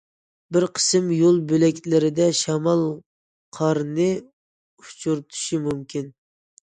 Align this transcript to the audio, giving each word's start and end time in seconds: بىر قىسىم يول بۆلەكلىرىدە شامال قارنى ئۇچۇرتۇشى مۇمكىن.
بىر 0.55 0.63
قىسىم 0.77 1.11
يول 1.17 1.35
بۆلەكلىرىدە 1.51 2.27
شامال 2.39 2.81
قارنى 3.59 4.09
ئۇچۇرتۇشى 4.17 5.61
مۇمكىن. 5.69 6.11